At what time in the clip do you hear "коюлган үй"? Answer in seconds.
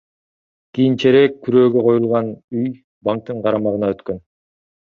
1.89-2.73